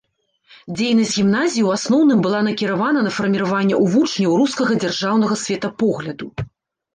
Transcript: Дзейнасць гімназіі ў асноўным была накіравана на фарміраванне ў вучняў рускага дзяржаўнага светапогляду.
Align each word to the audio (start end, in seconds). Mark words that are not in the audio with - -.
Дзейнасць 0.77 1.17
гімназіі 1.17 1.61
ў 1.67 1.75
асноўным 1.79 2.19
была 2.25 2.39
накіравана 2.47 3.03
на 3.09 3.11
фарміраванне 3.19 3.75
ў 3.83 3.93
вучняў 3.97 4.31
рускага 4.41 4.73
дзяржаўнага 4.81 5.39
светапогляду. 5.45 6.33